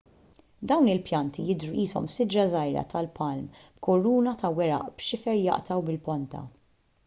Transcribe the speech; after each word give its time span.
dawn 0.69 0.87
il-pjanti 0.93 1.45
jidhru 1.49 1.73
qishom 1.81 2.07
siġra 2.15 2.47
żgħira 2.55 2.85
tal-palm 2.95 3.45
b'kuruna 3.61 4.35
ta' 4.43 4.53
weraq 4.61 4.91
b'xifer 4.99 5.41
jaqta' 5.45 5.81
u 5.85 5.89
bil-ponta 5.93 6.47